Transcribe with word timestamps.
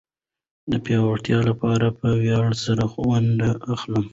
د 0.71 0.73
پياوړتيا 0.85 1.39
لپاره 1.49 1.87
په 1.99 2.07
وياړ 2.21 2.47
سره 2.65 2.83
ونډه 3.09 3.49
اخلي. 3.73 4.03